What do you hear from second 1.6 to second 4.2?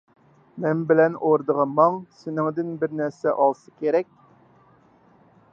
ماڭ، سېنىڭدىن بىر نەرسە ئالسا كېرەك.